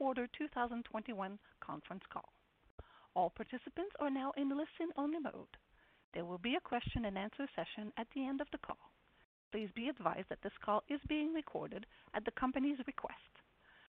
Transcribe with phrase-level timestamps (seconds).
[0.00, 2.32] Quarter 2021 conference call.
[3.14, 5.58] All participants are now in listen-only mode.
[6.14, 8.80] There will be a question-and-answer session at the end of the call.
[9.52, 13.34] Please be advised that this call is being recorded at the company's request.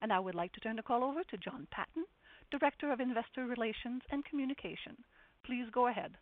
[0.03, 2.05] And I would like to turn the call over to Jon Patton,
[2.51, 4.97] Director of Investor Relations and Communication.
[5.47, 6.17] Please go ahead.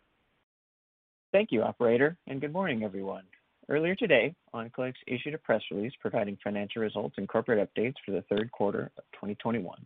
[1.31, 3.23] Thank you, operator, and good morning, everyone.
[3.71, 8.21] Earlier today, Oncolytics issued a press release providing financial results and corporate updates for the
[8.23, 9.85] third quarter of 2021.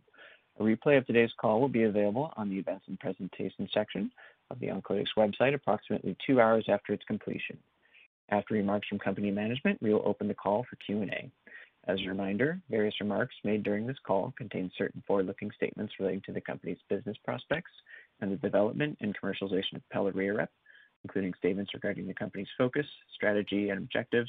[0.58, 4.10] A replay of today's call will be available on the Events and Presentation section
[4.50, 7.56] of the Oncolytics website approximately two hours after its completion.
[8.30, 11.30] After remarks from company management, we will open the call for Q&A.
[11.86, 16.32] As a reminder, various remarks made during this call contain certain forward-looking statements relating to
[16.32, 17.70] the company's business prospects
[18.20, 20.48] and the development and commercialization of pelareorep,
[21.06, 24.28] including statements regarding the company's focus, strategy, and objectives,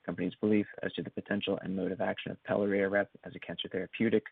[0.00, 3.40] the company's belief as to the potential and mode of action of pelareorep as a
[3.40, 4.22] cancer therapeutic,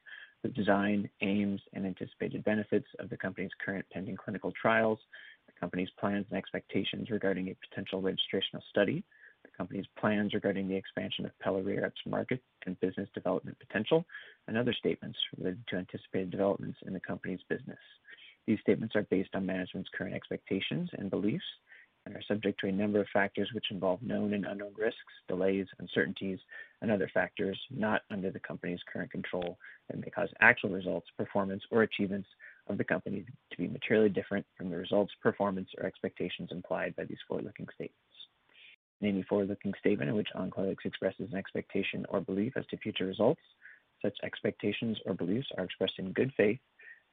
[0.44, 5.00] the design, aims, and anticipated benefits of the company's current pending clinical trials,
[5.46, 9.02] the company's plans and expectations regarding a potential registrational study,
[9.42, 14.04] the company's plans regarding the expansion of pelareorep's market and business development potential,
[14.46, 17.80] and other statements related to anticipated developments in the company's business.
[18.46, 21.44] These statements are based on management's current expectations and beliefs
[22.06, 24.98] and are subject to a number of factors which involve known and unknown risks,
[25.28, 26.38] delays, uncertainties,
[26.80, 31.62] and other factors not under the company's current control that may cause actual results, performance,
[31.70, 32.28] or achievements
[32.68, 37.04] of the company to be materially different from the results, performance, or expectations implied by
[37.04, 37.96] these forward-looking statements.
[39.00, 43.06] In any forward-looking statement in which Oncolytics expresses an expectation or belief as to future
[43.06, 43.40] results,
[44.02, 46.58] such expectations or beliefs are expressed in good faith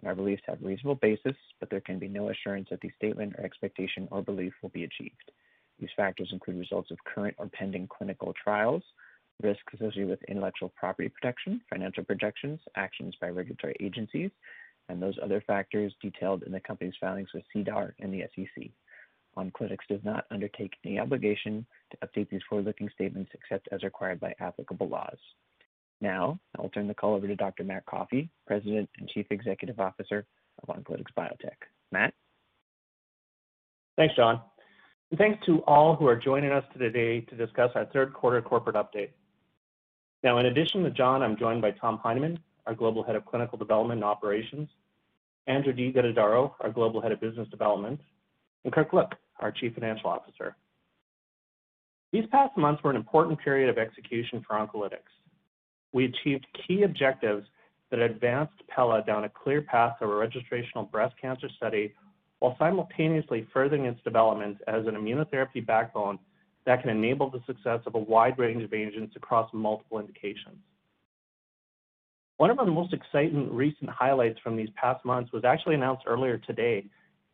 [0.03, 3.45] believed to have reasonable basis, but there can be no assurance that the statement or
[3.45, 5.31] expectation or belief will be achieved.
[5.79, 8.83] These factors include results of current or pending clinical trials,
[9.41, 14.31] risks associated with intellectual property protection, financial projections, actions by regulatory agencies,
[14.89, 18.69] and those other factors detailed in the company's filings with SEDAR and the SEC.
[19.37, 24.33] Oncolytics does not undertake any obligation to update these forward-looking statements except as required by
[24.39, 25.17] applicable laws.
[26.01, 27.63] Now, I'll turn the call over to Dr.
[27.63, 30.25] Matt Coffey, President and Chief Executive Officer
[30.61, 31.57] of Oncolytics Biotech.
[31.91, 32.13] Matt?
[33.97, 34.41] Thanks, Jon.
[35.17, 39.09] Thanks to all who are joining us today to discuss our third quarter corporate update.
[40.23, 43.57] Now, in addition to John, I'm joined by Tom Heineman, our Global Head of Clinical
[43.57, 44.69] Development and Operations,
[45.47, 47.99] Andrew de Guttadauro, our Global Head of Business Development,
[48.65, 50.55] and Kirk Look, our Chief Financial Officer.
[52.11, 55.13] These past months were an important period of execution for Oncolytics.
[55.93, 57.47] We achieved key objectives
[57.89, 61.93] that advanced pela down a clear path of a registrational breast cancer study
[62.39, 66.19] while simultaneously furthering its development as an immunotherapy backbone
[66.65, 70.57] that can enable the success of a wide range of agents across multiple indications.
[72.35, 76.37] One of our most exciting recent highlights from these past months was actually announced earlier
[76.37, 76.85] today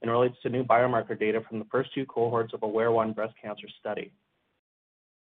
[0.01, 3.67] and relates to new biomarker data from the first two cohorts of AWARE-1 breast cancer
[3.79, 4.13] study.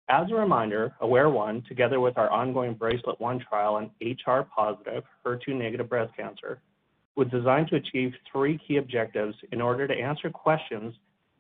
[0.09, 3.89] As a reminder, AWARE-1, together with our ongoing BRACELET-1 trial in
[4.25, 6.59] HR-positive, HER2-negative breast cancer,
[7.15, 10.93] was designed to achieve three key objectives in order to answer questions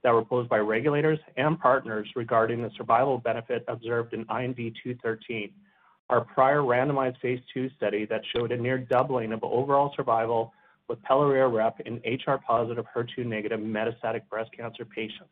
[0.03, 5.51] that were posed by regulators and partners regarding the survival benefit observed in IND-213,
[6.09, 10.53] our prior randomized phase II study that showed a near doubling of overall survival
[10.87, 15.29] with pelareorep in HR-positive, HER2-negative metastatic breast cancer patients.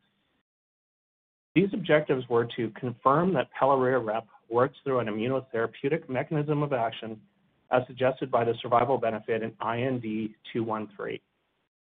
[1.56, 7.20] These objectives were to confirm that pelareorep works through an immunotherapeutic mechanism of action
[7.72, 11.20] as suggested by the survival benefit in IND-213,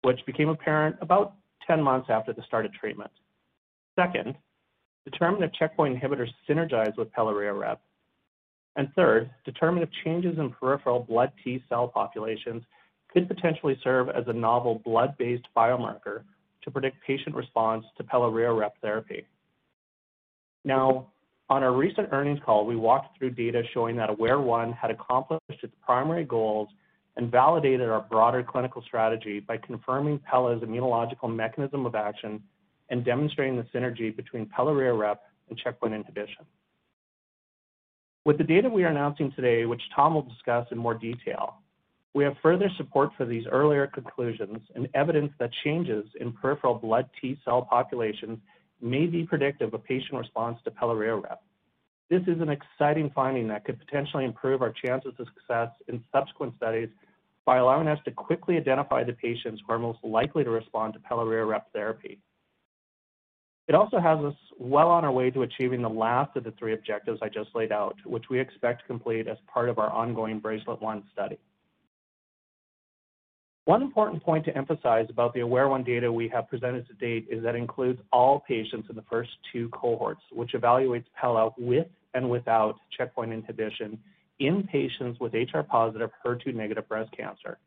[0.01, 1.35] which became apparent about
[1.67, 3.11] 10 months after the start of treatment.
[3.95, 4.35] Second,
[5.05, 7.77] determine if checkpoint inhibitors synergize with pelareorep.
[8.95, 12.63] Third, determine if changes in peripheral blood T cell populations
[13.13, 16.23] could potentially serve as a novel blood-based biomarker
[16.63, 19.25] to predict patient response to pelareorep therapy.
[20.63, 21.07] Now,
[21.49, 25.73] on our recent earnings call, we walked through data showing that AWARE-1 had accomplished its
[25.85, 26.69] primary goals
[27.17, 32.41] and validated our broader clinical strategy by confirming pela's immunological mechanism of action
[32.89, 35.17] and demonstrating the synergy between pelareorep
[35.49, 36.45] and checkpoint inhibition.
[38.23, 41.55] With the data we are announcing today, which Tom will discuss in more detail,
[42.13, 47.09] we have further support for these earlier conclusions and evidence that changes in peripheral blood
[47.19, 48.37] T cell populations
[48.81, 51.37] may be predictive of patient response to pelareorep.
[52.09, 56.53] This is an exciting finding that could potentially improve our chances of success in subsequent
[56.57, 56.89] studies
[57.45, 60.99] by allowing us to quickly identify the patients who are most likely to respond to
[60.99, 62.19] pelareorep therapy.
[63.67, 66.73] It also has us well on our way to achieving the last of the three
[66.73, 70.39] objectives I just laid out, which we expect to complete as part of our ongoing
[70.39, 71.39] BRACELET-1 study.
[73.65, 77.43] One important point to emphasize about the AWARE-1 data we have presented to date is
[77.43, 81.85] that it includes all patients in the first two cohorts, which evaluates pela with
[82.15, 83.99] and without checkpoint inhibition
[84.39, 87.59] in patients with HR-positive, HER2-negative breast cancer.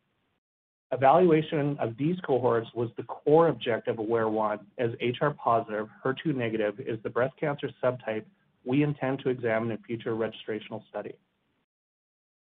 [0.90, 7.10] Evaluation of these cohorts was the core objective of AWARE-1, as HR-positive, HER2-negative is the
[7.10, 8.24] breast cancer subtype
[8.64, 11.14] we intend to examine in future registrational study.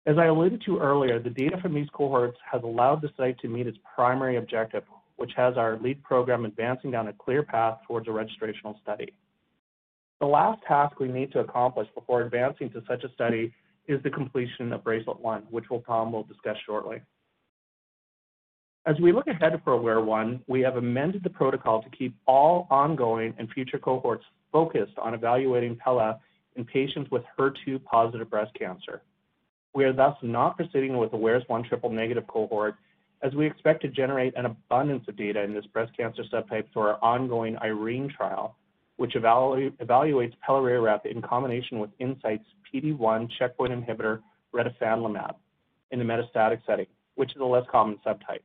[0.07, 3.47] As I alluded to earlier, the data from these cohorts has allowed the site to
[3.47, 4.83] meet its primary objective,
[5.17, 9.13] which has our lead program advancing down a clear path towards a registrational study.
[10.19, 13.53] The last task we need to accomplish before advancing to such a study
[13.87, 17.01] is the completion of BRACELET-1, which Tom will discuss shortly.
[18.87, 23.35] As we look ahead for AWARE-1, we have amended the protocol to keep all ongoing
[23.37, 26.19] and future cohorts focused on evaluating pela
[26.55, 29.03] in patients with HER2-positive breast cancer.
[29.73, 32.75] We are thus not proceeding with the AWARE-1 triple-negative cohort,
[33.21, 36.81] as we expect to generate an abundance of data in this breast cancer subtype through
[36.83, 38.57] our ongoing IRENE trial,
[38.97, 44.21] which evaluates pelareorep in combination with Incyte's PD-1 checkpoint inhibitor,
[44.53, 45.35] retifanlimab,
[45.91, 48.41] in the metastatic setting, which is a less common subtype.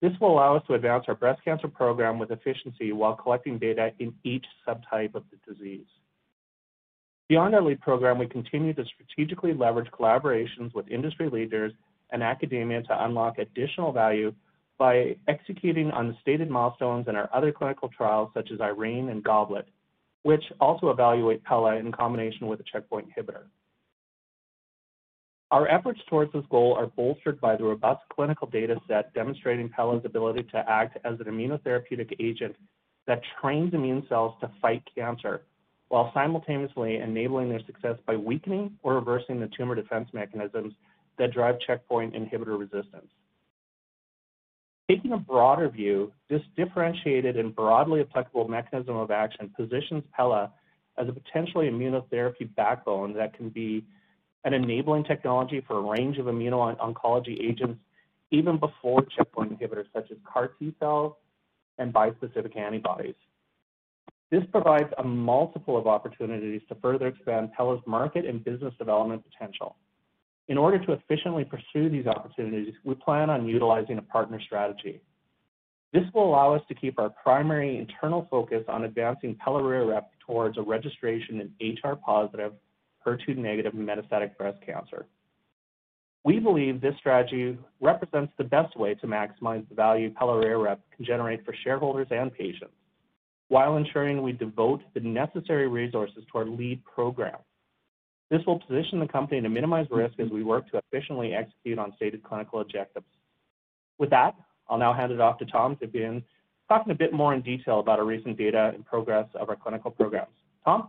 [0.00, 3.92] This will allow us to advance our breast cancer program with efficiency while collecting data
[3.98, 5.86] in each subtype of the disease.
[7.32, 11.72] Beyond our lead program, we continue to strategically leverage collaborations with industry leaders
[12.10, 14.34] and academia to unlock additional value
[14.76, 19.24] by executing on the stated milestones in our other clinical trials, such as IRENE and
[19.24, 19.66] GOBLET,
[20.24, 23.44] which also evaluate pela in combination with a checkpoint inhibitor.
[25.52, 30.04] Our efforts towards this goal are bolstered by the robust clinical data set demonstrating pela's
[30.04, 32.56] ability to act as an immunotherapeutic agent
[33.06, 35.44] that trains immune cells to fight cancer,
[35.92, 40.72] while simultaneously enabling their success by weakening or reversing the tumor defense mechanisms
[41.18, 43.10] that drive checkpoint inhibitor resistance.
[44.88, 50.50] Taking a broader view, this differentiated and broadly applicable mechanism of action positions pela
[50.96, 53.84] as a potentially immunotherapy backbone that can be
[54.44, 57.78] an enabling technology for a range of immuno-oncology agents,
[58.30, 61.12] even before checkpoint inhibitors such as CAR T-cells
[61.76, 63.14] and bispecific antibodies.
[64.32, 69.76] This provides a multiple of opportunities to further expand pela's market and business development potential.
[70.48, 75.02] In order to efficiently pursue these opportunities, we plan on utilizing a partner strategy.
[75.92, 80.62] This will allow us to keep our primary internal focus on advancing pelareorep towards a
[80.62, 82.54] registration in HR-positive,
[83.06, 85.04] HER2-negative metastatic breast cancer.
[86.24, 91.44] We believe this strategy represents the best way to maximize the value pelareorep can generate
[91.44, 92.72] for shareholders and patients,
[93.52, 97.36] while ensuring we devote the necessary resources to our lead program.
[98.30, 101.92] This will position the company to minimize risk as we work to efficiently execute on
[101.96, 103.04] stated clinical objectives.
[103.98, 104.34] With that,
[104.70, 106.22] I'll now hand it off to Tom to begin
[106.66, 109.90] talking a bit more in detail about our recent data and progress of our clinical
[109.90, 110.32] programs.
[110.64, 110.88] Tom?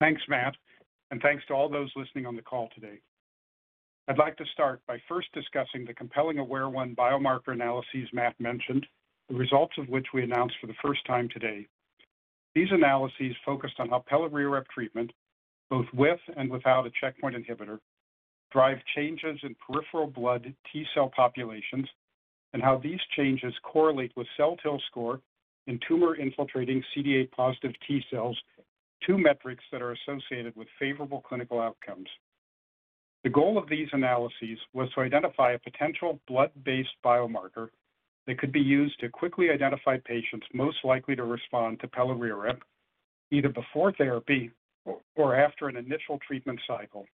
[0.00, 0.56] Thanks, Matt,
[1.12, 2.98] and thanks to all those listening on the call today.
[4.08, 8.84] I'd like to start by first discussing the compelling AWARE-1 biomarker analyses Matt mentioned,
[9.28, 11.66] the results of which we announced for the first time today.
[12.54, 15.12] These analyses focused on how pelareorep treatment,
[15.68, 17.78] both with and without a checkpoint inhibitor,
[18.52, 21.88] drive changes in peripheral blood T cell populations,
[22.52, 25.20] and how these changes correlate with CelTIL score
[25.66, 28.38] in tumor-infiltrating CD8-positive T cells,
[29.04, 32.08] two metrics that are associated with favorable clinical outcomes.
[33.24, 37.68] The goal of these analyses was to identify a potential blood-based biomarker
[38.26, 42.58] that could be used to quickly identify patients most likely to respond to pelareorep,
[43.30, 44.50] either before therapy
[45.14, 47.06] or after an initial treatment cycle.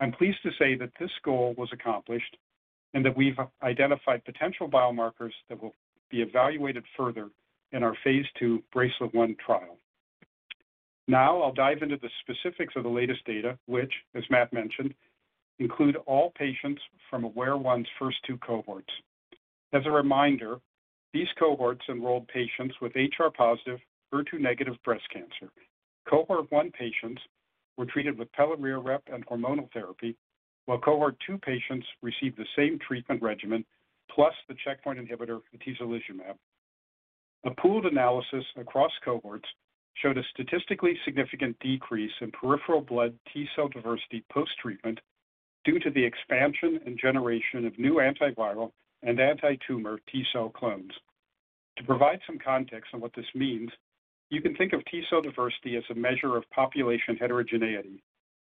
[0.00, 2.36] I'm pleased to say that this goal was accomplished
[2.94, 5.74] and that we've identified potential biomarkers that will
[6.10, 7.28] be evaluated further
[7.72, 9.78] in our phase II BRACELET-1 trial.
[11.06, 14.94] Now, I'll dive into the specifics of the latest data, which, as Matt mentioned,
[15.58, 18.92] include all patients from AWARE-1's first two cohorts.
[19.74, 20.60] As a reminder,
[21.12, 23.80] these cohorts enrolled patients with HR-positive,
[24.12, 25.52] HER2-negative breast cancer.
[26.08, 27.20] Cohort 1 patients
[27.76, 30.16] were treated with pelareorep and hormonal therapy,
[30.66, 33.64] while cohort 2 patients received the same treatment regimen
[34.14, 36.36] plus the checkpoint inhibitor atezolizumab.
[37.44, 39.48] A pooled analysis across cohorts
[39.94, 45.00] showed a statistically significant decrease in peripheral blood T cell diversity post-treatment
[45.64, 48.70] due to the expansion and generation of new antiviral
[49.04, 50.92] and anti-tumor T cell clones.
[51.78, 53.70] To provide some context on what this means,
[54.30, 58.02] you can think of T cell diversity as a measure of population heterogeneity.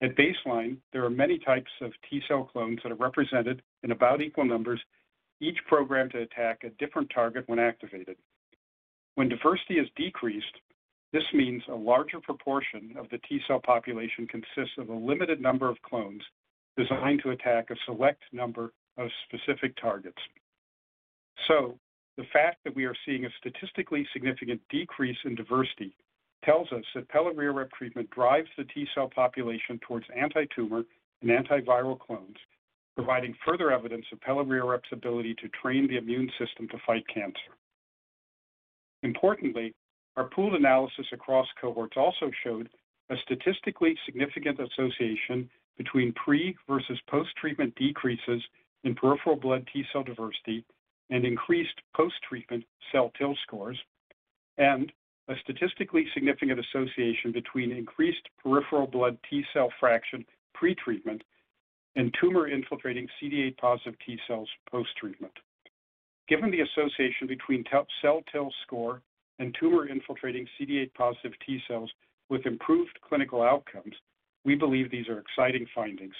[0.03, 4.21] At baseline, there are many types of T cell clones that are represented in about
[4.21, 4.81] equal numbers,
[5.41, 8.17] each programmed to attack a different target when activated.
[9.15, 10.61] When diversity is decreased,
[11.13, 15.69] this means a larger proportion of the T cell population consists of a limited number
[15.69, 16.23] of clones
[16.77, 20.19] designed to attack a select number of specific targets.
[21.49, 21.79] So,
[22.17, 25.95] the fact that we are seeing a statistically significant decrease in diversity
[26.45, 30.85] tells us that pelareorep treatment drives the T cell population towards anti-tumor
[31.23, 32.37] and antiviral clones,
[32.97, 37.53] providing further evidence of pelareorep's ability to train the immune system to fight cancer.
[39.03, 39.75] Importantly,
[40.17, 42.69] our pooled analysis across cohorts also showed
[43.11, 48.43] a statistically significant association between pre versus post-treatment decreases
[48.87, 50.65] in peripheral blood T cell diversity
[51.11, 52.65] and increased post-treatment
[52.95, 53.79] CelTIL scores,
[54.59, 54.93] and
[55.29, 60.25] a statistically significant association between increased peripheral blood T cell fraction
[60.55, 61.23] pre-treatment
[61.97, 65.33] and tumor-infiltrating CD8 positive T cells post-treatment.
[66.29, 67.65] Given the association between
[68.03, 69.03] CelTIL score
[69.41, 71.91] and tumor-infiltrating CD8 positive T cells
[72.31, 73.95] with improved clinical outcomes,
[74.45, 76.15] we believe these are exciting findings.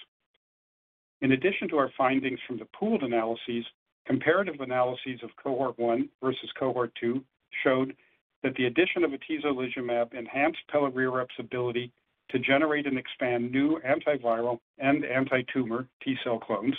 [1.23, 3.65] In addition to our findings from the pooled analyses,
[4.07, 7.23] comparative analyses of cohort 1 versus cohort 2
[7.65, 7.95] showed
[8.43, 11.91] that the addition of atezolizumab enhanced pelareorep's ability
[12.31, 16.75] to generate and expand new antiviral and anti-tumor T cell clones,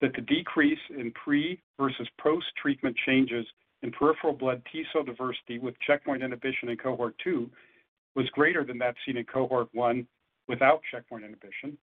[0.00, 3.46] that the decrease in pre versus post-treatment changes
[3.82, 7.48] in peripheral blood T cell diversity with checkpoint inhibition in cohort 2
[8.14, 10.06] was greater than that seen in cohort 1
[10.48, 11.78] without checkpoint inhibition,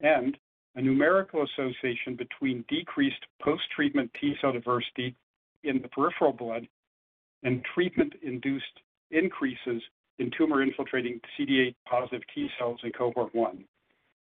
[0.00, 0.36] and
[0.78, 5.12] a numerical association between decreased post-treatment T cell diversity
[5.64, 6.68] in the peripheral blood
[7.42, 8.64] and treatment-induced
[9.10, 9.82] increases
[10.20, 13.64] in tumor-infiltrating CD8 positive T cells in cohort 1.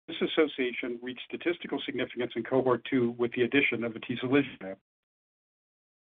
[0.08, 4.76] This association reached statistical significance in cohort 2 with the addition of atezolizumab.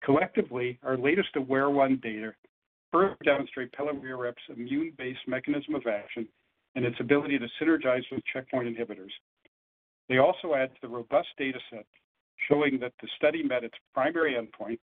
[0.03, 2.33] Collectively, our latest AWARE-1 data
[2.91, 6.27] further demonstrate pelareorep's immune-based mechanism of action
[6.75, 9.11] and its ability to synergize with checkpoint inhibitors.
[10.09, 11.87] They also add to the robust data set
[12.49, 14.79] showing that the study met its primary endpoint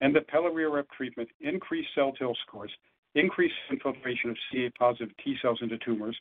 [0.00, 2.70] and that pelareorep treatment increased CelTIL scores,
[3.14, 6.16] increased infiltration of CD8 positive T cells into tumors,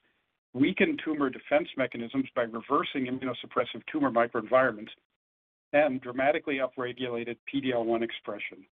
[0.54, 4.90] weakened tumor defense mechanisms by reversing immunosuppressive tumor microenvironments,
[5.74, 8.66] and dramatically upregulated PD-L1 expression.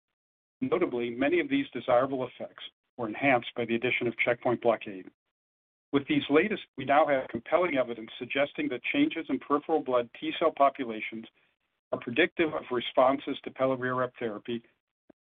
[0.61, 2.63] Notably, many of these desirable effects
[2.97, 5.05] were enhanced by the addition of checkpoint blockade.
[5.93, 10.33] With these latest, we now have compelling evidence suggesting that changes in peripheral blood T
[10.39, 11.25] cell populations
[11.91, 14.63] are predictive of responses to pelareorep therapy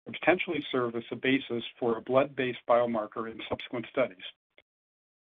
[0.06, 4.24] and potentially serve as a basis for a blood-based biomarker in subsequent studies.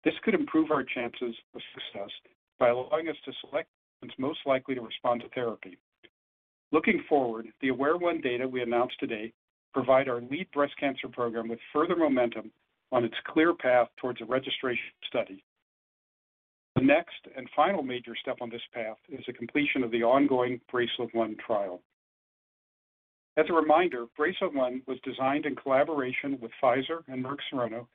[0.04, 2.10] This could improve our chances of success
[2.58, 3.70] by allowing us to select
[4.02, 5.78] patients most likely to respond to therapy.
[6.72, 9.32] Looking forward, the AWARE-1 data we announced today
[9.76, 12.52] provide our lead breast cancer program with further momentum
[12.92, 15.44] on its clear path towards a registration study.
[16.76, 20.60] The next and final major step on this path is the completion of the ongoing
[20.70, 21.82] BRACELET-1 trial.
[23.38, 27.88] As a reminder, BRACELET-1 was designed in collaboration with Pfizer and Merck Serono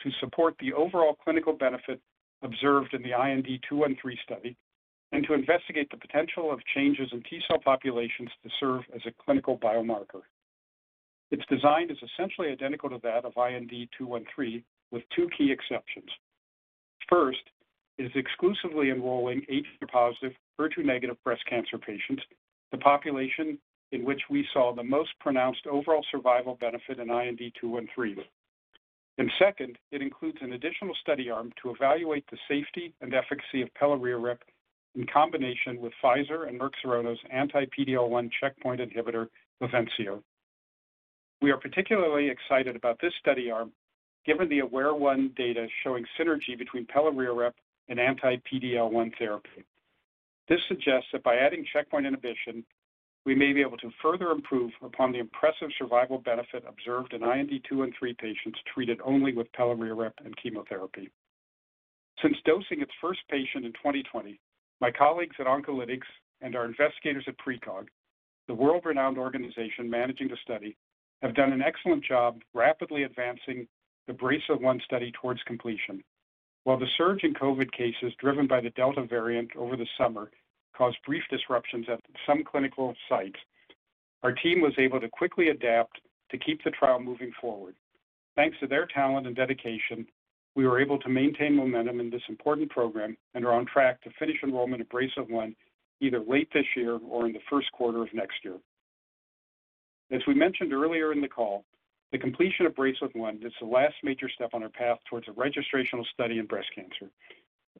[0.00, 2.00] to support the overall clinical benefit
[2.42, 4.56] observed in the IND-213 study
[5.12, 9.12] and to investigate the potential of changes in T cell populations to serve as a
[9.24, 10.22] clinical biomarker.
[11.32, 16.10] Its design is essentially identical to that of IND-213 with two key exceptions.
[17.08, 17.40] First,
[17.98, 22.22] it is exclusively enrolling HR-positive, HER2-negative breast cancer patients,
[22.70, 23.58] the population
[23.92, 28.18] in which we saw the most pronounced overall survival benefit in IND-213.
[29.38, 34.38] Second, it includes an additional study arm to evaluate the safety and efficacy of pelareorep
[34.94, 39.28] in combination with Pfizer and Merck Serono's anti-PD-L1 checkpoint inhibitor,
[39.60, 40.22] BAVENCIO.
[41.42, 43.72] We are particularly excited about this study arm
[44.24, 47.54] given the AWARE-1 data showing synergy between pelareorep
[47.88, 49.64] and anti-PD-L1 therapy.
[50.48, 52.64] This suggests that by adding checkpoint inhibition,
[53.26, 57.82] we may be able to further improve upon the impressive survival benefit observed in IND-2
[57.82, 61.10] and 3 patients treated only with pelareorep and chemotherapy.
[62.22, 64.38] Since dosing its first patient in 2020,
[64.80, 66.06] my colleagues at Oncolytics
[66.40, 67.88] and our investigators at PrECOG,
[68.46, 70.76] the world-renowned organization managing the study,
[71.22, 73.66] have done an excellent job rapidly advancing
[74.06, 76.02] the BRACELET-1 study towards completion.
[76.64, 80.30] While the surge in COVID cases driven by the Delta variant over the summer
[80.76, 83.38] caused brief disruptions at some clinical sites,
[84.22, 86.00] our team was able to quickly adapt
[86.30, 87.74] to keep the trial moving forward.
[88.36, 90.06] Thanks to their talent and dedication,
[90.54, 94.10] we were able to maintain momentum in this important program and are on track to
[94.18, 95.54] finish enrollment of BRACELET-1
[96.00, 98.56] either late this year or in the first quarter of next year.
[100.12, 101.64] As we mentioned earlier in the call,
[102.10, 106.04] the completion of BRACELET-1 is the last major step on our path towards a registrational
[106.12, 107.10] study in breast cancer.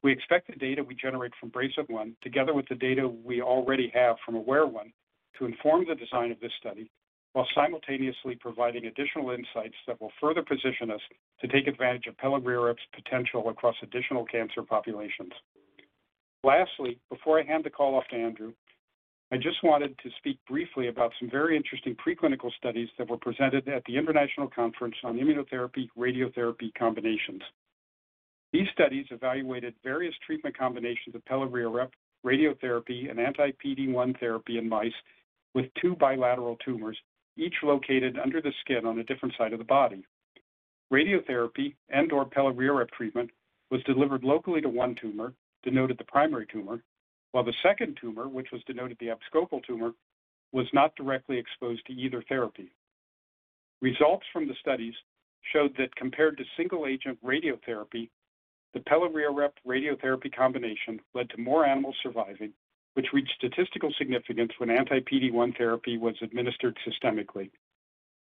[0.01, 4.15] We expect the data we generate from BRACELET-1, together with the data we already have
[4.25, 4.91] from AWARE-1,
[5.37, 6.89] to inform the design of this study
[7.33, 11.01] while simultaneously providing additional insights that will further position us
[11.39, 15.33] to take advantage of pelareorep's potential across additional cancer populations.
[16.43, 18.53] Lastly, before I hand the call off to Andrew,
[19.33, 23.67] I just wanted to speak briefly about some very interesting preclinical studies that were presented
[23.67, 27.41] at the International Conference on Immunotherapy/Radiotherapy Combinations.
[28.51, 31.89] These studies evaluated various treatment combinations of pelareorep,
[32.23, 34.93] radiotherapy, and anti-PD-1 therapy in mice
[35.55, 36.99] with two bilateral tumors,
[37.35, 40.05] each located under the skin on a different side of the body.
[40.91, 43.31] Radiotherapy and/or pelareorep treatment
[43.71, 46.83] was delivered locally to one tumor, denoted the primary tumor,
[47.33, 49.91] while the second tumor, which was denoted the abscopal tumor,
[50.51, 52.71] was not directly exposed to either therapy.
[53.81, 54.93] Results from the studies
[55.51, 58.09] showed that compared to single-agent radiotherapy,
[58.73, 62.53] the pelareorep radiotherapy combination led to more animals surviving,
[62.93, 67.49] which reached statistical significance when anti-PD-1 therapy was administered systemically.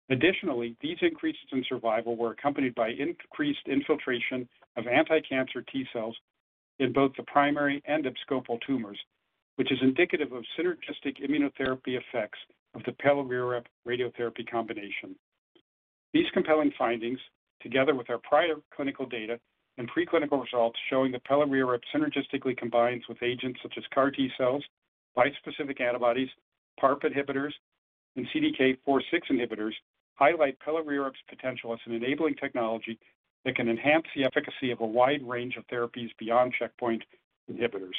[0.10, 6.16] Additionally, these increases in survival were accompanied by increased infiltration of anti-cancer T cells
[6.80, 9.00] in both the primary and abscopal tumors,
[9.56, 12.40] which is indicative of synergistic immunotherapy effects
[12.76, 15.16] of the pelareorep radiotherapy combination.
[16.14, 17.20] These compelling findings,
[17.62, 19.40] together with our prior clinical data
[19.78, 24.64] and preclinical results showing that pelareorep synergistically combines with agents such as CAR T cells,
[25.18, 26.30] bispecific antibodies,
[26.80, 27.52] PARP inhibitors,
[28.16, 29.74] and CDK4/6 inhibitors,
[30.16, 33.00] highlight pelareorep's potential as an enabling technology
[33.48, 37.02] that can enhance the efficacy of a wide range of therapies beyond checkpoint
[37.50, 37.96] inhibitors.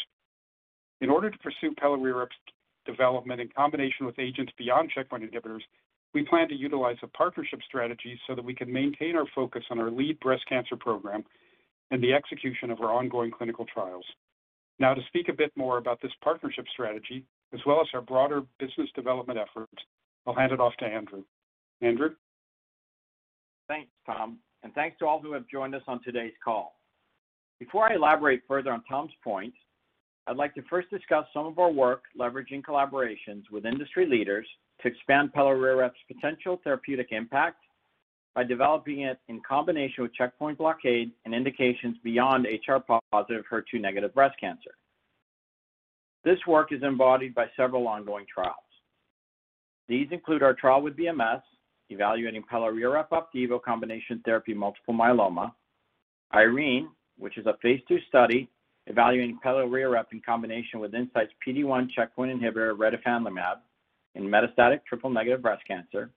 [1.00, 2.36] In order to pursue pelareorep's
[2.84, 5.62] development in combination with agents beyond checkpoint inhibitors,
[6.12, 9.78] we plan to utilize a partnership strategy so that we can maintain our focus on
[9.78, 11.24] our lead breast cancer program
[11.90, 14.04] and the execution of our ongoing clinical trials.
[14.78, 18.42] Now, to speak a bit more about this partnership strategy, as well as our broader
[18.58, 19.72] business development efforts,
[20.26, 21.24] I'll hand it off to Andrew.
[21.80, 22.10] Andrew?
[23.66, 26.74] Thanks, Tom, and thanks to all who have joined us on today's call.
[27.58, 29.54] Before I elaborate further on Tom's point,
[30.26, 34.46] I'd like to first discuss some of our work leveraging collaborations with industry leaders
[34.82, 37.62] to expand pelareorep's potential therapeutic impact
[38.34, 44.70] by developing it in combination with checkpoint blockade and indications beyond HR-positive, HER2-negative breast cancer.
[46.24, 48.54] This work is embodied by several ongoing trials.
[49.88, 51.40] These include our trial with BMS,
[51.90, 55.52] evaluating pelareorep Opdivo combination therapy multiple myeloma,
[56.32, 58.48] IRENE, which is a phase II study
[58.86, 63.56] evaluating pelareorep in combination with Incyte's PD-1 checkpoint inhibitor retifanlimab
[64.14, 66.10] in metastatic triple-negative breast cancer,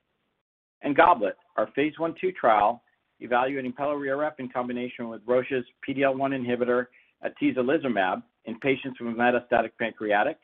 [0.81, 2.81] and GOBLET, our phase I/II trial
[3.19, 6.87] evaluating pelareorep in combination with Roche's PD-L1 inhibitor
[7.23, 10.37] atezolizumab in patients with metastatic pancreatic,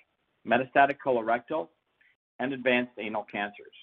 [0.46, 1.70] metastatic colorectal,
[2.40, 3.74] and advanced anal cancers.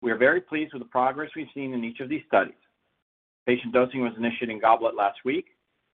[0.00, 2.54] We are very pleased with the progress we've seen in each of these studies.
[3.46, 5.46] Patient dosing was initiated in GOBLET last week,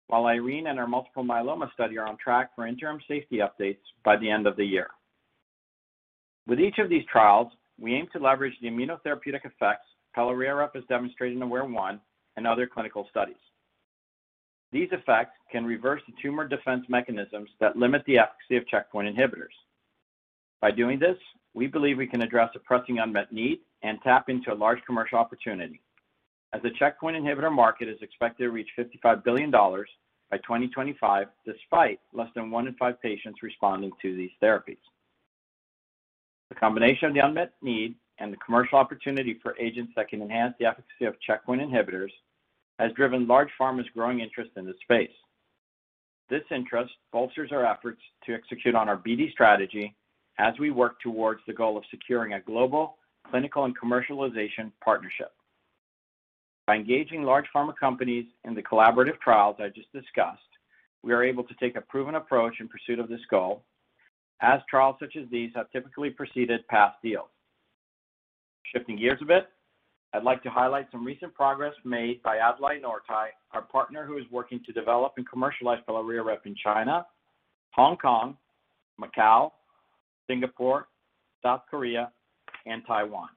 [0.09, 4.17] while IRENE and our multiple myeloma study are on track for interim safety updates by
[4.17, 4.89] the end of the year.
[6.47, 7.49] With each of these trials,
[7.81, 9.87] we aim to leverage the immunotherapeutic effects
[10.17, 11.99] pelareorep has demonstrated in AWARE-1
[12.37, 13.37] and other clinical studies.
[14.73, 19.55] These effects can reverse the tumor defense mechanisms that limit the efficacy of checkpoint inhibitors.
[20.61, 21.17] By doing this,
[21.55, 25.19] we believe we can address a pressing unmet need and tap into a large commercial
[25.19, 25.81] opportunity,
[26.55, 32.29] as the checkpoint inhibitor market is expected to reach $55 billion by 2025, despite less
[32.35, 34.79] than one in five patients responding to these therapies.
[36.49, 40.55] The combination of the unmet need and the commercial opportunity for agents that can enhance
[40.59, 42.11] the efficacy of checkpoint inhibitors
[42.79, 45.11] has driven large pharma's growing interest in this space.
[46.31, 49.95] This interest bolsters our efforts to execute on our BD strategy
[50.39, 52.97] as we work towards the goal of securing a global
[53.31, 55.33] clinical and commercialization partnership.
[56.67, 60.41] By engaging large pharma companies in the collaborative trials I just discussed,
[61.03, 63.65] we are able to take a proven approach in pursuit of this goal,
[64.41, 67.29] as trials such as these have typically preceded past deals.
[68.73, 69.49] Shifting gears a bit,
[70.15, 74.25] I'd like to highlight some recent progress made by Adlai Nortye, our partner who is
[74.31, 77.05] working to develop and commercialize pelareorep rep in China,
[77.73, 78.37] Hong Kong,
[79.01, 79.51] Macau,
[80.29, 80.89] Singapore,
[81.43, 82.11] South Korea,
[82.67, 83.29] and Taiwan.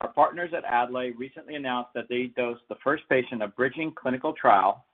[0.00, 4.32] Our partners at Adlai recently announced that they dosed the first patient of bridging clinical
[4.32, 4.84] trial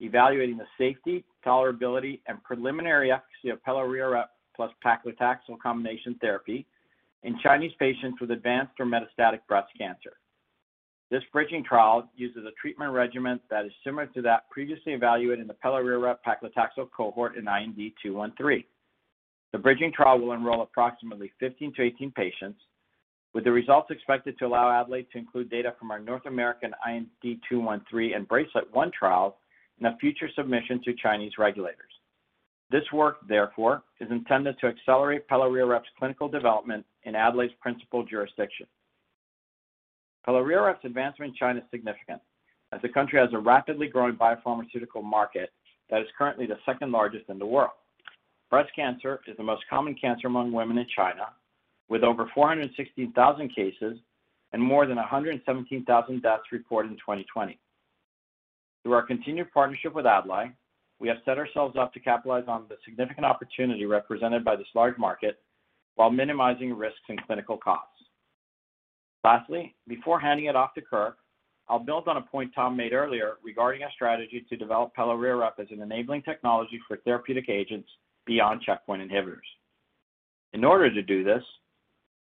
[0.00, 6.66] evaluating the safety, tolerability, and preliminary efficacy of pelareorep plus paclitaxel combination therapy
[7.22, 10.12] in Chinese patients with advanced or metastatic breast cancer.
[11.10, 15.46] This bridging trial uses a treatment regimen that is similar to that previously evaluated in
[15.46, 18.64] the pelareorep paclitaxel cohort in IND 213.
[19.56, 22.60] The bridging trial will enroll approximately 15 to 18 patients,
[23.32, 27.06] with the results expected to allow Adlai to include data from our North American IND
[27.22, 29.32] 213 and BRACELET-1 trials
[29.80, 31.90] in a future submission to Chinese regulators.
[32.70, 38.66] This work, therefore, is intended to accelerate pelareorep's clinical development in Adlai's principal jurisdiction.
[40.28, 42.20] Pelareorep's advancement in China is significant,
[42.72, 45.48] as the country has a rapidly growing biopharmaceutical market
[45.88, 47.70] that is currently the second largest in the world.
[48.50, 51.28] Breast cancer is the most common cancer among women in China,
[51.88, 53.98] with over 416,000 cases
[54.52, 57.58] and more than 117,000 deaths reported in 2020.
[58.82, 60.52] Through our continued partnership with Adlai,
[61.00, 64.96] we have set ourselves up to capitalize on the significant opportunity represented by this large
[64.96, 65.40] market
[65.96, 67.90] while minimizing risks and clinical costs.
[69.24, 71.18] Lastly, before handing it off to Kirk,
[71.68, 75.66] I'll build on a point Tom made earlier regarding our strategy to develop pelareorep as
[75.72, 77.88] an enabling technology for therapeutic agents
[78.26, 79.46] beyond checkpoint inhibitors.
[80.52, 81.42] In order to do this,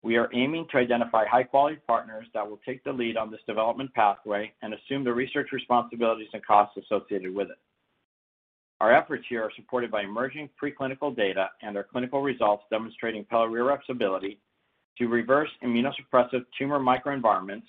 [0.02, 3.92] we are aiming to identify high-quality partners that will take the lead on this development
[3.92, 7.58] pathway and assume the research responsibilities and costs associated with it.
[8.80, 13.90] Our efforts here are supported by emerging preclinical data and our clinical results demonstrating pelareorep's
[13.90, 14.38] ability
[14.96, 17.66] to reverse immunosuppressive tumor microenvironments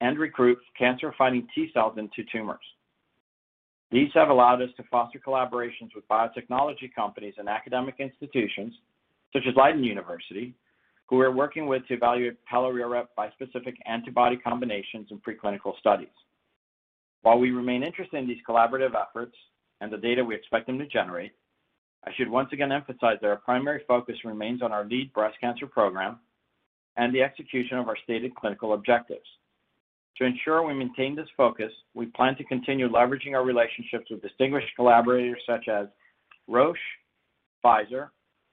[0.00, 2.64] and recruit cancer-fighting T cells into tumors.
[3.90, 8.72] These have allowed us to foster collaborations with biotechnology companies and academic institutions,
[9.32, 10.54] such as Leiden University,
[11.06, 16.08] who we're working with to evaluate pelareorep bispecific antibody combinations in preclinical studies.
[17.22, 19.34] While we remain interested in these collaborative efforts
[19.80, 21.32] and the data we expect them to generate,
[22.06, 25.66] I should once again emphasize that our primary focus remains on our lead breast cancer
[25.66, 26.20] program
[26.96, 29.26] and the execution of our stated clinical objectives.
[30.16, 34.68] To ensure we maintain this focus, we plan to continue leveraging our relationships with distinguished
[34.76, 35.86] collaborators such as
[36.46, 36.78] Roche,
[37.64, 38.10] Pfizer,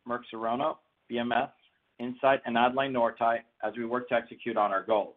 [0.08, 0.78] Merck Serono,
[1.12, 1.50] BMS,
[2.02, 5.16] Incyte, and Adlai Nortye as we work to execute on our goals.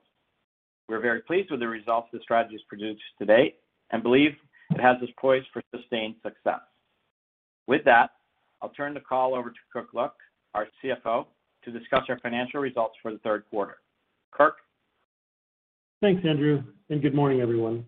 [0.88, 3.56] We're very pleased with the results this strategy has produced to date
[3.92, 4.32] and believe
[4.70, 6.60] it has us poised for sustained success.
[7.66, 8.10] With that,
[8.62, 10.14] I'll turn the call over to Kirk Look,
[10.54, 11.26] our CFO,
[11.64, 13.76] to discuss our financial results for the third quarter.
[14.32, 14.56] Kirk?
[16.00, 17.84] Thanks, Andrew, and good morning, everyone.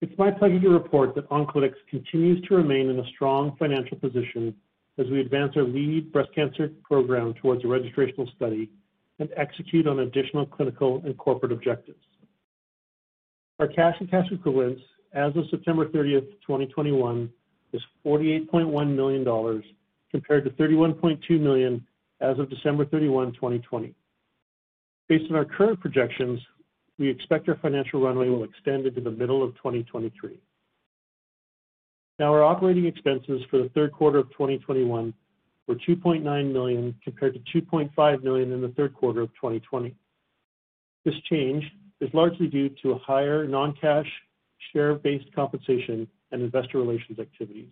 [0.00, 4.54] It's my pleasure to report that Oncolytics continues to remain in a strong financial position
[4.96, 8.70] as we advance our lead breast cancer program towards a registrational study
[9.18, 12.00] and execute on additional clinical and corporate objectives.
[13.58, 14.80] Our cash and cash equivalents
[15.12, 17.30] as of September 30th, 2021
[17.74, 19.62] is $48.1 million
[20.10, 21.86] compared to 31.2 million
[22.22, 23.94] as of December 31, 2020.
[25.10, 26.40] Based on our current projections,
[26.98, 30.38] we expect our financial runway will extend into the middle of 2023.
[32.18, 35.14] Now, our operating expenses for the third quarter of 2021
[35.66, 39.94] were 2.9 million compared to 2.5 million in the third quarter of 2020.
[41.04, 41.64] This change
[42.00, 44.06] is largely due to a higher non-cash
[44.72, 47.70] share-based compensation and investor relations activities.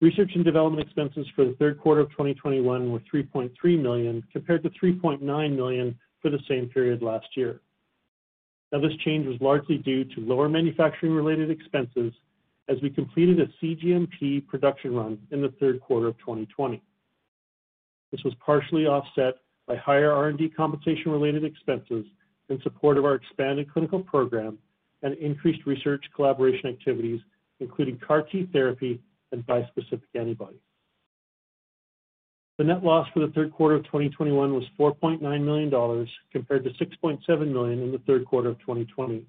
[0.00, 4.70] Research and development expenses for the third quarter of 2021 were 3.3 million compared to
[4.70, 7.60] $3.9 million for the same period last year.
[8.72, 12.14] Now, this change was largely due to lower manufacturing-related expenses
[12.70, 16.82] as we completed a cGMP production run in the third quarter of 2020.
[18.10, 19.34] This was partially offset
[19.68, 22.06] by higher R&D compensation-related expenses
[22.48, 24.58] in support of our expanded clinical program
[25.02, 27.20] and increased research collaboration activities,
[27.60, 28.98] including CAR T therapy
[29.32, 30.60] and bispecific antibodies.
[32.56, 37.52] The net loss for the third quarter of 2021 was $4.9 million compared to 6.7
[37.52, 39.26] million in the third quarter of 2020,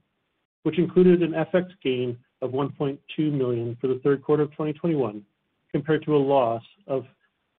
[0.61, 2.99] which included an FX gain of 1.2
[3.31, 5.23] million for the third quarter of 2021
[5.71, 7.05] compared to a loss of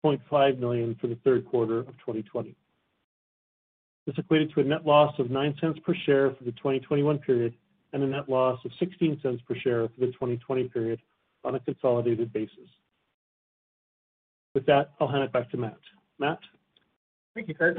[0.05, 2.55] 0.5 million for the third quarter of 2020.
[4.07, 7.55] This equated to a net loss of $0.09 per share for the 2021 period
[7.93, 11.01] and a net loss of $0.16 per share for the 2020 period
[11.45, 12.69] on a consolidated basis.
[14.57, 15.77] With that, I'll hand it back to Matt.
[16.19, 16.39] Matt?
[17.35, 17.77] Thank you, Kurt.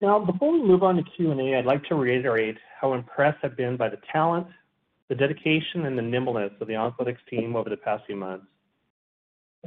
[0.00, 3.76] Now, before we move on to Q&A, I'd like to reiterate how impressed I've been
[3.76, 4.46] by the talent,
[5.10, 8.46] the dedication, and the nimbleness of the Oncolytics team over the past few months.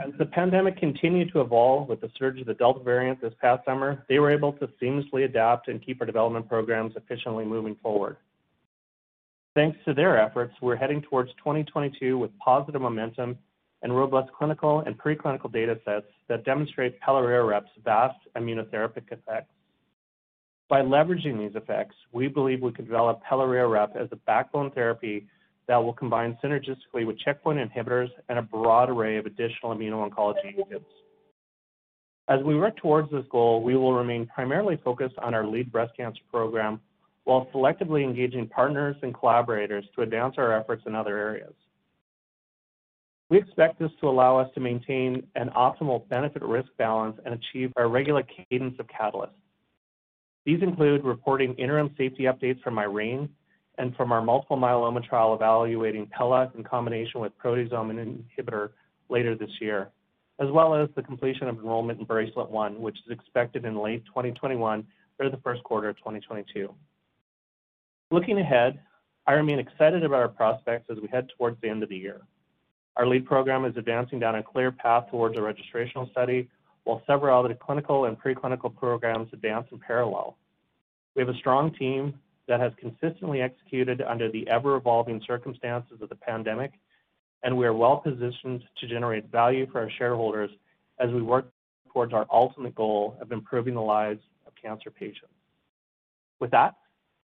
[0.03, 3.63] As the pandemic continued to evolve with the surge of the Delta variant this past
[3.63, 8.17] summer, they were able to seamlessly adapt and keep our development programs efficiently moving forward.
[9.53, 13.37] Thanks to their efforts, we're heading towards 2022 with positive momentum
[13.81, 19.51] and robust clinical and preclinical data sets that demonstrate pelareorep's vast immunotherapeutic effects.
[20.69, 25.27] By leveraging these effects, we believe we can develop pelareorep as a backbone therapy
[25.67, 30.89] that will combine synergistically with checkpoint inhibitors and a broad array of additional immuno-oncology agents.
[32.29, 35.95] As we work towards this goal, we will remain primarily focused on our lead breast
[35.95, 36.81] cancer program
[37.23, 41.53] while selectively engaging partners and collaborators to advance our efforts in other areas.
[43.29, 47.89] We expect this to allow us to maintain an optimal benefit-risk balance and achieve our
[47.89, 49.31] regular cadence of catalysts.
[50.45, 53.27] These include reporting interim safety updates from IRENE
[53.77, 58.69] and from our multiple myeloma trial evaluating pela in combination with proteasome inhibitor
[59.09, 59.89] later this year,
[60.39, 64.87] as well as the completion of enrollment in BRACELET-1, which is expected in late 2021
[65.19, 66.73] or the first quarter of 2022.
[68.09, 68.79] Looking ahead,
[69.25, 72.21] I remain excited about our prospects as we head towards the end of the year.
[72.97, 76.49] Our lead program is advancing down a clear path towards a registrational study,
[76.83, 80.35] while several other clinical and preclinical programs advance in parallel.
[81.15, 82.15] We have a strong team
[82.47, 86.71] that has consistently executed under the ever-evolving circumstances of the pandemic,
[87.43, 90.49] and we are well-positioned to generate value for our shareholders
[90.99, 91.51] as we work
[91.93, 95.33] towards our ultimate goal of improving the lives of cancer patients.
[96.39, 96.75] With that,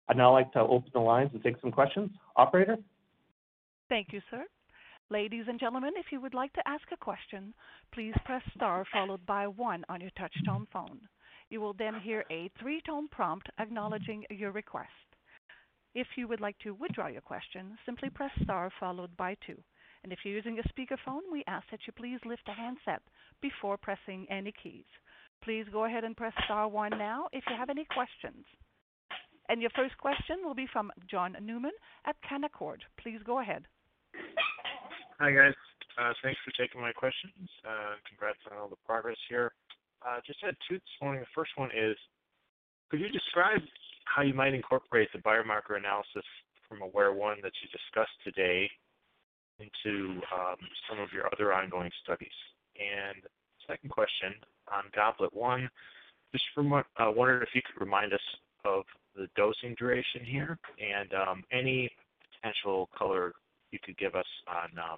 [0.09, 2.09] I'd now like to open the lines and take some questions.
[2.35, 2.77] Operator?
[3.87, 4.45] Thank you, sir.
[5.11, 7.53] Ladies and gentlemen, if you would like to ask a question,
[7.93, 11.01] please press star followed by one on your touch-tone phone.
[11.49, 14.87] You will then hear a three-tone prompt acknowledging your request.
[15.93, 19.57] If you would like to withdraw your question, simply press star followed by two.
[20.05, 23.01] If you're using a speakerphone, we ask that you please lift the handset
[23.41, 24.85] before pressing any keys.
[25.43, 28.45] Please go ahead and press star one now if you have any questions.
[29.49, 31.71] And your first question will be from John Newman
[32.05, 32.79] at Canaccord.
[32.97, 33.65] Please go ahead.
[35.21, 35.53] Hi, guys.
[36.01, 37.45] Uh, thanks for taking my questions.
[37.61, 39.53] Uh, congrats on all the progress here.
[40.01, 41.21] Uh, just had two this morning.
[41.21, 41.95] The first one is,
[42.89, 43.61] could you describe
[44.05, 46.25] how you might incorporate the biomarker analysis
[46.67, 48.67] from AWARE-1 that you discussed today
[49.61, 50.57] into um,
[50.89, 52.33] some of your other ongoing studies?
[52.81, 53.21] And
[53.67, 54.33] Second question
[54.73, 55.69] on GOBLET-1,
[56.33, 58.25] just wondering if you could remind us
[58.65, 61.91] of the dosing duration here and um, any
[62.41, 63.33] potential color
[63.69, 64.97] you could give us on um,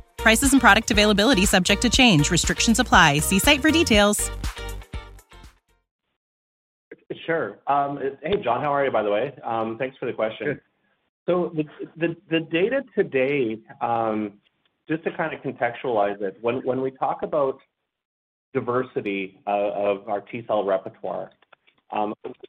[0.21, 2.29] Prices and product availability subject to change.
[2.29, 3.19] Restrictions apply.
[3.19, 4.29] See site for details.
[7.25, 7.59] Sure.
[7.67, 9.33] Um, hey, John, how are you, by the way?
[9.43, 10.59] Um, thanks for the question.
[11.27, 11.67] Good.
[11.97, 14.33] The the data today, date, um,
[14.89, 17.59] just to kind of contextualize it, when we talk about
[18.53, 21.31] diversity uh, of our T-cell repertoire,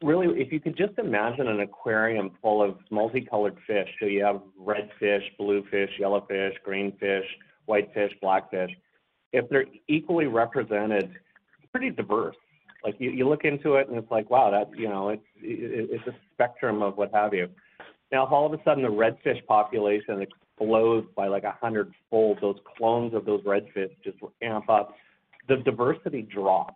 [0.03, 3.89] really, if you could just imagine an aquarium full of multicolored fish.
[4.01, 7.27] So you have red fish, blue fish, yellow fish, green fish,
[7.67, 8.71] white fish, black fish.
[9.33, 11.11] If they're equally represented,
[11.71, 12.37] pretty diverse.
[12.85, 16.07] Like you you look into it and it's like, wow, that you know, it's it's
[16.07, 17.49] a spectrum of what have you.
[18.11, 23.15] Now, if all of a sudden the redfish population explodes by like 100-fold, those clones
[23.15, 24.95] of those redfish just amp up,
[25.49, 26.75] the diversity drops.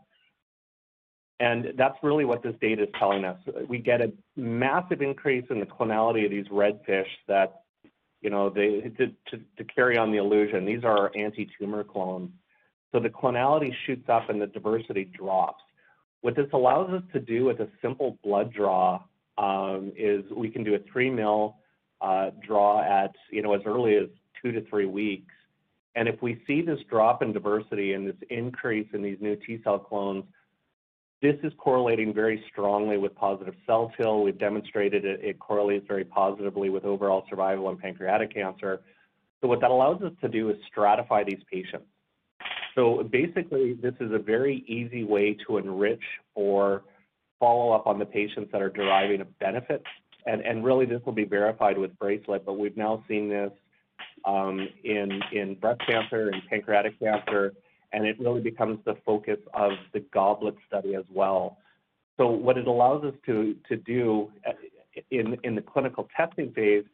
[1.38, 3.38] And that's really what this data is telling us.
[3.68, 6.46] We get a massive increase in the clonality of these
[8.26, 9.12] red know, that,
[9.56, 12.30] to carry on the illusion, these are anti-tumor clones.
[12.92, 15.62] So the clonality shoots up and the diversity drops.
[16.22, 19.02] What this allows us to do with a simple blood draw
[19.38, 21.54] um, is we can do a 3 ml
[22.00, 24.08] uh, draw at you know, as early as
[24.42, 25.32] two to three weeks.
[25.94, 29.78] And if we see this drop in diversity and this increase in these new T-cell
[29.78, 30.24] clones,
[31.22, 34.22] this is correlating very strongly with positive cell kill.
[34.22, 38.80] We've demonstrated it correlates very positively with overall survival in pancreatic cancer.
[39.40, 41.86] So what that allows us to do is stratify these patients.
[42.74, 46.02] So basically, this is a very easy way to enrich
[46.34, 46.82] or
[47.40, 49.82] follow up on the patients that are deriving a benefit.
[50.26, 53.52] And, and really, this will be verified with BRACELET, but we've now seen this
[54.26, 57.54] um, in, in breast cancer and pancreatic cancer,
[57.96, 61.56] and it really becomes the focus of the GOBLET study as well.
[62.18, 64.52] So what it allows us to, to do uh,
[65.10, 66.84] in, in the clinical testing phase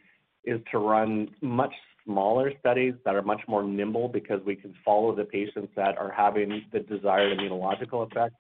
[0.45, 1.73] is to run much
[2.05, 6.11] smaller studies that are much more nimble because we can follow the patients that are
[6.11, 8.37] having the desired immunological effect.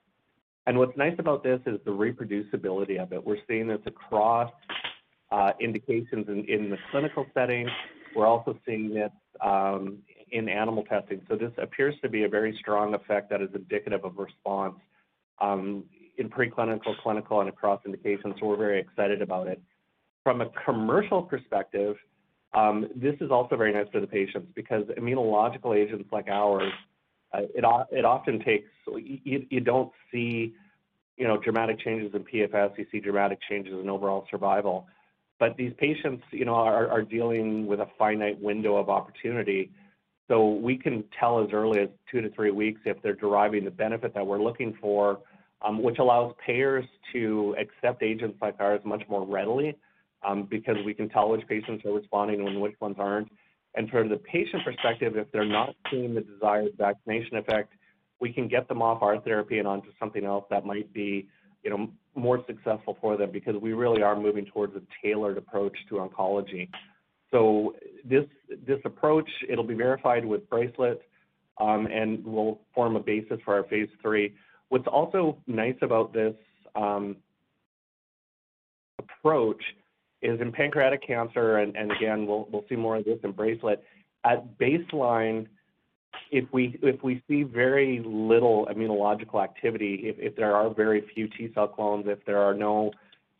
[0.66, 3.26] And what's nice about this is the reproducibility of it.
[3.26, 4.52] We're seeing this across
[5.32, 7.68] uh, indications in, in the clinical setting.
[8.14, 9.10] We're also seeing this
[9.44, 9.98] um,
[10.32, 11.20] in animal testing.
[11.28, 14.76] So this appears to be a very strong effect that is indicative of response
[15.40, 15.84] um,
[16.18, 18.34] in preclinical, clinical, and across indications.
[18.40, 19.60] So we're very excited about it.
[20.24, 21.96] From a commercial perspective,
[22.54, 26.72] um, this is also very nice for the patients because immunological agents like ours,
[27.34, 30.54] uh, it, it often takes, you, you don't see,
[31.16, 34.86] you know, dramatic changes in PFS, you see dramatic changes in overall survival.
[35.38, 39.72] But these patients, you know, are, are dealing with a finite window of opportunity.
[40.32, 43.70] So we can tell as early as two to three weeks if they're deriving the
[43.70, 45.18] benefit that we're looking for,
[45.60, 49.76] um, which allows payers to accept agents like ours much more readily
[50.26, 53.28] um, because we can tell which patients are responding and which ones aren't.
[53.74, 57.74] And from the patient perspective, if they're not seeing the desired vaccination effect,
[58.18, 61.28] we can get them off our therapy and onto something else that might be,
[61.62, 65.76] you know, more successful for them because we really are moving towards a tailored approach
[65.90, 66.70] to oncology.
[67.32, 68.24] So this
[68.66, 71.00] this approach, it'll be verified with BRACELET
[71.60, 74.34] um, and will form a basis for our phase three.
[74.68, 76.34] What's also nice about this
[76.76, 77.16] um,
[78.98, 79.62] approach
[80.20, 83.82] is in pancreatic cancer, and, and again, we'll, we'll see more of this in BRACELET,
[84.24, 85.46] at baseline,
[86.30, 91.26] if we if we see very little immunological activity, if, if there are very few
[91.28, 92.92] T cell clones, if there are no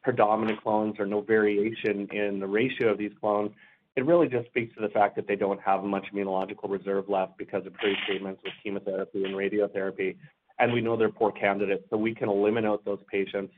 [0.03, 3.53] predominant clones or no variation in the ratio of these clones,
[3.97, 7.37] it really just speaks to the fact that they don't have much immunological reserve left
[7.37, 10.17] because of pre-treatments with chemotherapy and radiotherapy,
[10.59, 13.53] and we know they're poor candidates, so we can eliminate those patients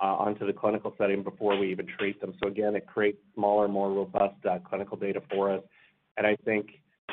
[0.00, 2.34] uh, onto the clinical setting before we even treat them.
[2.42, 5.62] So again, it creates smaller, more robust uh, clinical data for us,
[6.16, 6.68] and I think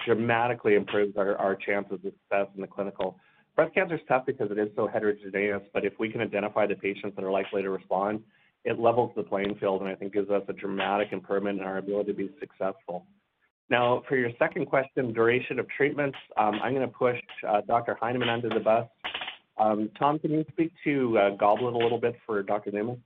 [0.05, 3.17] dramatically improves our, our chances of success in the clinical.
[3.55, 6.75] Breast cancer is tough because it is so heterogeneous, but if we can identify the
[6.75, 8.21] patients that are likely to respond,
[8.65, 11.78] it levels the playing field and I think gives us a dramatic improvement in our
[11.78, 13.06] ability to be successful.
[13.69, 17.97] Now, for your second question, duration of treatments, um, I'm going to push uh, Dr.
[17.99, 18.88] Heineman under the bus.
[19.58, 22.71] Um, Tom, can you speak to uh, GOBLET a little bit for Dr.
[22.71, 23.01] Newman?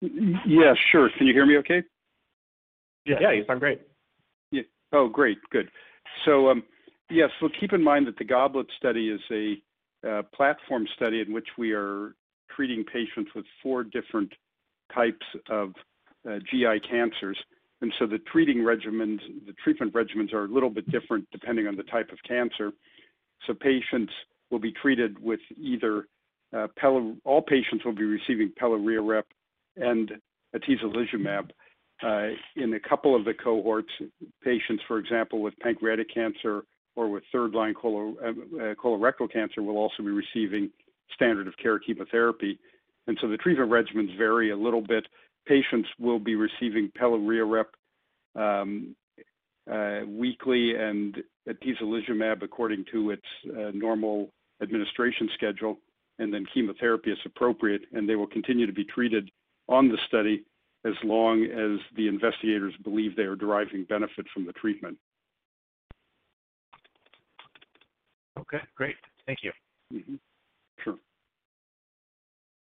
[0.00, 1.10] Yeah, sure.
[1.18, 1.82] Can you hear me okay?
[3.04, 3.82] Yeah, yeah you sound great.
[4.50, 4.62] Yeah.
[4.92, 5.38] Oh, great.
[5.50, 5.68] Good.
[6.24, 6.62] So, um,
[7.10, 11.32] yes, well, keep in mind that the GOBLET study is a uh, platform study in
[11.32, 12.14] which we are
[12.58, 14.32] treating patients with four different
[14.92, 15.70] types of
[16.28, 17.38] uh, GI cancers.
[17.82, 21.76] And so the treating regimens, the treatment regimens are a little bit different depending on
[21.76, 22.72] the type of cancer.
[23.46, 24.12] So patients
[24.50, 26.08] will be treated with either
[26.52, 26.66] uh,
[27.24, 29.22] all patients will be receiving pelareorep
[29.76, 30.10] and
[30.56, 31.50] atezolizumab.
[32.02, 33.90] Uh, in a couple of the cohorts,
[34.42, 36.62] patients, for example, with pancreatic cancer
[36.96, 40.70] or with third-line color, uh, uh, colorectal cancer will also be receiving
[41.14, 42.58] standard of care chemotherapy.
[43.06, 45.06] And so the treatment regimens vary a little bit.
[45.46, 47.66] Patients will be receiving pelareorep
[48.36, 48.94] um,
[49.70, 51.16] uh, weekly and
[51.48, 54.30] atezolizumab according to its uh, normal
[54.62, 55.78] administration schedule,
[56.18, 59.30] and then chemotherapy as appropriate, and they will continue to be treated
[59.68, 60.44] on the study
[60.84, 64.96] as long as the investigators believe they are deriving benefit from the treatment.
[68.38, 68.96] Okay, great.
[69.26, 69.52] Thank you.
[69.92, 70.14] Mm-hmm.
[70.14, 70.27] Sure.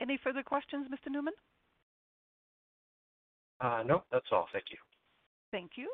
[0.01, 1.11] Any further questions, Mr.
[1.11, 1.33] Newman?
[3.61, 4.47] Uh, no, that's all.
[4.51, 4.77] Thank you.
[5.51, 5.89] Thank you.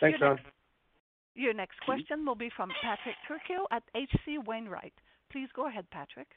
[0.00, 0.38] Thanks, John.
[1.34, 4.38] Your next question will be from Patrick Trucchio at H.C.
[4.46, 4.94] Wainwright.
[5.30, 6.28] Please go ahead, Patrick.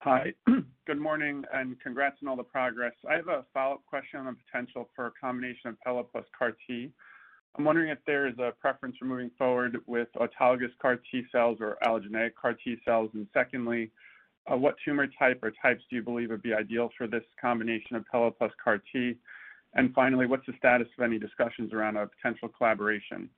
[0.00, 0.32] Hi.
[0.86, 2.92] Good morning, and congrats on all the progress.
[3.08, 6.52] I have a follow-up question on the potential for a combination of Pella plus CAR
[6.66, 6.90] T.
[7.56, 11.58] I'm wondering if there is a preference for moving forward with autologous CAR T cells
[11.60, 13.10] or allogeneic CAR T cells.
[13.14, 13.90] And secondly,
[14.48, 18.04] what tumor type or types do you believe would be ideal for this combination of
[18.10, 19.16] Pella plus CAR T?
[19.74, 23.30] And finally, what's the status of any discussions around a potential collaboration?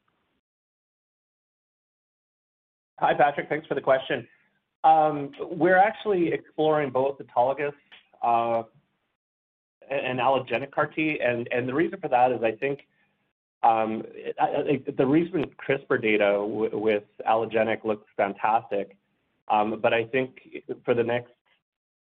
[2.99, 3.49] Hi, Patrick.
[3.49, 4.27] Thanks for the question.
[4.83, 7.73] Um, we're actually exploring both autologous
[8.23, 8.63] uh,
[9.91, 12.81] and allogeneic CAR T, and, and the reason for that is I think
[13.63, 14.03] Um,
[15.01, 18.95] the recent CRISPR data with allogeneic looks fantastic,
[19.49, 21.33] um, but I think for the next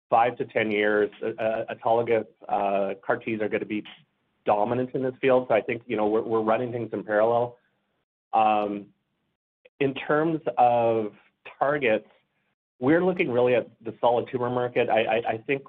[0.08, 3.82] five to 10 years, uh, autologous uh, CAR Ts are going to be
[4.44, 5.46] dominant in this field.
[5.48, 7.56] So I think, you know, we're, we're running things in parallel.
[8.32, 8.86] Um,
[9.80, 11.12] in terms of
[11.58, 12.08] targets,
[12.78, 14.88] we're looking really at the solid tumor market.
[14.88, 15.62] I, I, I think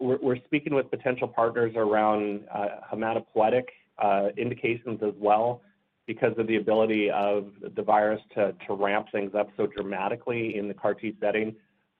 [0.00, 3.64] we're, we're, speaking with potential partners around uh, hematopoietic
[3.98, 5.60] uh, indications as well
[6.06, 10.74] because of the ability of the virus to, ramp things up so dramatically in the
[10.74, 11.54] CAR T setting.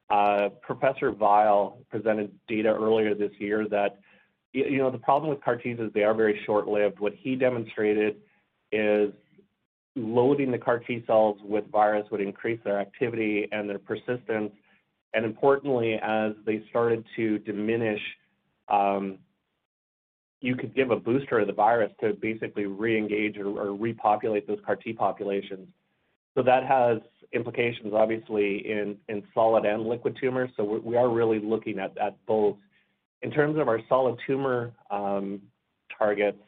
[0.09, 3.99] Uh, Professor Vile presented data earlier this year that,
[4.53, 7.01] you know, the problem with CAR Ts is they are very short-lived.
[7.01, 8.17] What he demonstrated
[8.71, 9.13] is
[9.97, 14.53] loading the CAR T cells with virus would increase their activity and their persistence.
[15.15, 18.01] And importantly, as they started to diminish,
[18.69, 19.19] um,
[20.41, 24.59] you could give a booster of the virus to basically re-engage or, or repopulate those
[24.65, 25.69] CAR T populations.
[26.35, 26.99] So that has
[27.33, 30.51] implications, obviously, in, in solid and liquid tumors.
[30.57, 32.57] So we are really looking at, at both.
[33.23, 35.41] In terms of our solid tumor um,
[35.97, 36.39] targets,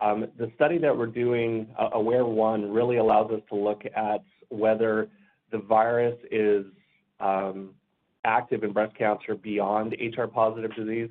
[0.00, 5.08] um, the study that we're doing, uh, AWARE-1, really allows us to look at whether
[5.52, 6.66] the virus is
[7.20, 7.70] um,
[8.24, 11.10] active in breast cancer beyond HR-positive disease.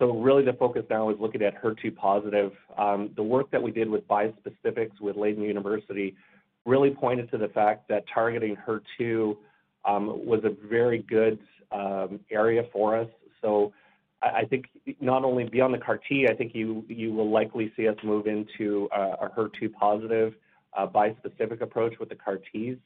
[0.00, 2.52] So really the focus now is looking at HER2 positive.
[2.78, 6.16] Um, the work that we did with bispecifics with Leiden University
[6.64, 9.36] really pointed to the fact that targeting HER2
[9.84, 11.38] um, was a very good
[11.70, 13.08] um, area for us.
[13.42, 13.74] So
[14.22, 14.66] I think
[15.00, 18.26] not only beyond the CAR T, I think you you will likely see us move
[18.26, 20.34] into a, a HER2 positive
[20.76, 22.78] uh, bispecific approach with the CAR Ts.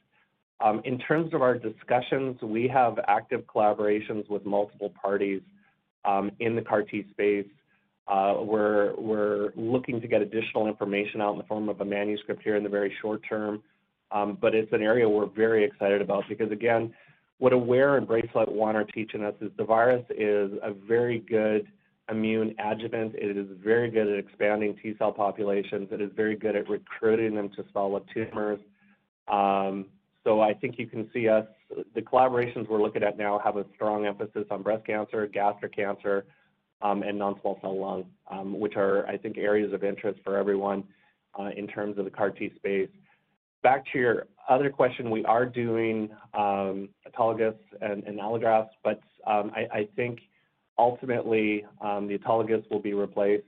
[0.83, 5.41] In terms of our discussions, we have active collaborations with multiple parties
[6.05, 7.47] um, in the CAR T space.
[8.07, 12.43] Uh, we're we're looking to get additional information out in the form of a manuscript
[12.43, 13.63] here in the very short term,
[14.11, 16.93] um, but it's an area we're very excited about because again,
[17.39, 21.67] what AWARE and Bracelet 1 are teaching us is the virus is a very good
[22.09, 23.15] immune adjuvant.
[23.15, 25.89] It is very good at expanding T cell populations.
[25.91, 28.59] It is very good at recruiting them to solid tumors.
[29.27, 29.87] Um,
[30.25, 31.45] so I think you can see us,
[31.93, 36.25] the collaborations we're looking at now have a strong emphasis on breast cancer, gastric cancer,
[36.81, 40.83] um, and non-small cell lung, um, which are, I think, areas of interest for everyone
[41.39, 42.89] uh, in terms of the CAR T space.
[43.61, 50.19] Back to your other question, we are doing um, autologous and, allografts, but I, think
[50.77, 53.43] ultimately the autologous will be replaced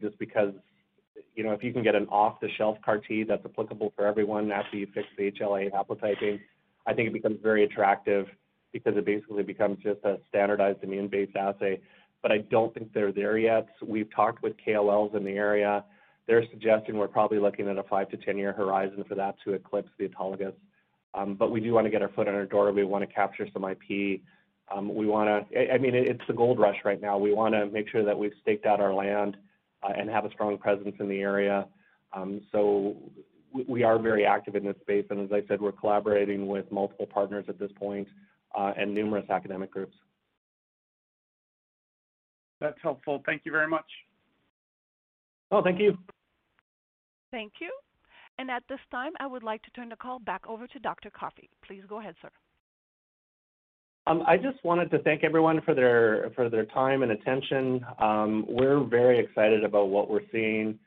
[0.00, 0.52] just because,
[1.38, 4.76] you know, if you can get an off-the-shelf CAR T that's applicable for everyone after
[4.76, 6.40] you fix the HLA haplotyping,
[6.86, 8.26] I think it becomes very attractive
[8.72, 11.80] because it basically becomes just a standardized immune-based assay.
[12.22, 13.68] But I don't think they're there yet.
[13.80, 15.84] We've talked with KOLs in the area
[16.28, 19.88] they're suggesting we're probably looking at a five to 10-year horizon for that to eclipse
[19.98, 20.52] the autologous.
[21.14, 22.70] Um, but we do want to get our foot in our door.
[22.70, 24.20] We want to capture some IP.
[24.70, 27.16] Um, we want to, I mean, it's the gold rush right now.
[27.16, 29.38] We want to make sure that we've staked out our land
[29.82, 31.66] and have a strong presence in the area.
[32.12, 32.96] Um, so
[33.68, 35.06] we are very active in this space.
[35.10, 38.08] And as I said, we're collaborating with multiple partners at this point,
[38.56, 39.96] uh, and numerous academic groups.
[42.60, 43.22] That's helpful.
[43.24, 43.86] Thank you very much.
[45.50, 45.96] Oh, thank you.
[47.30, 47.70] Thank you.
[48.38, 51.10] And at this time, I would like to turn the call back over to Dr.
[51.10, 51.48] Coffey.
[51.66, 52.30] Please go ahead, sir.
[54.08, 57.84] Um, I just wanted to thank everyone for their for their time and attention.
[57.98, 60.78] Um, we're very excited about what we're seeing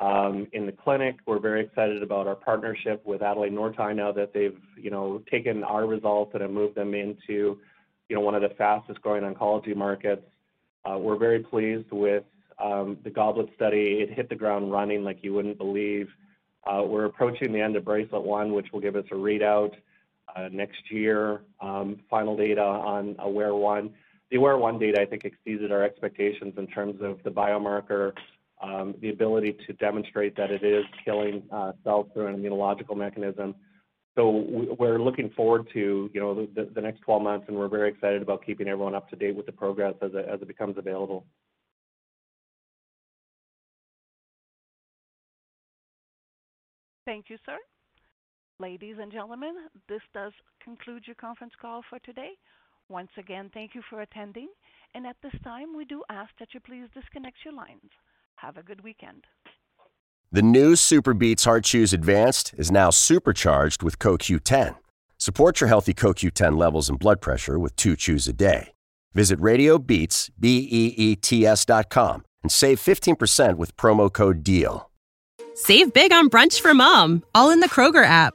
[0.00, 1.14] um, in the clinic.
[1.26, 5.62] We're very excited about our partnership with Adlai Nortye now that they've you know taken
[5.62, 7.56] our results and have moved them into
[8.08, 10.26] you know one of the fastest growing oncology markets.
[10.84, 12.24] Uh, we're very pleased with
[12.58, 16.08] um, the Goblet study, it hit the ground running like you wouldn't believe.
[16.66, 19.72] Uh, we're approaching the end of Bracelet 1, which will give us a readout
[20.50, 23.90] next year, um, final data on AWARE-1.
[24.30, 28.12] The AWARE-1 data, I think, exceeded our expectations in terms of the biomarker,
[28.62, 33.54] um, the ability to demonstrate that it is killing uh, cells through an immunological mechanism.
[34.16, 34.46] So
[34.78, 38.44] we're looking forward to, you know, the, next 12 months, and we're very excited about
[38.46, 41.26] keeping everyone up to date with the progress as it becomes available.
[47.04, 47.58] Thank you, sir.
[48.58, 49.54] Ladies and gentlemen,
[49.88, 50.32] this does
[50.64, 52.30] conclude your conference call for today.
[52.88, 54.48] Once again, thank you for attending,
[54.94, 57.90] and at this time, we do ask that you please disconnect your lines.
[58.36, 59.24] Have a good weekend.
[60.32, 64.76] The new Super Beets Heart Chews Advanced is now supercharged with CoQ10.
[65.18, 68.72] Support your healthy CoQ10 levels and blood pressure with two chews a day.
[69.12, 74.88] Visit RadioBeets, B-E-E-T-S dot com and save 15% with promo code DEAL.
[75.54, 78.34] Save big on brunch for mom, all in the Kroger app.